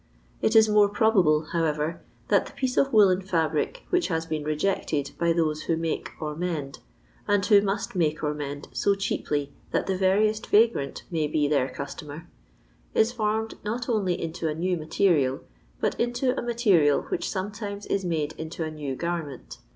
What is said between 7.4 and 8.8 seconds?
who must make or mend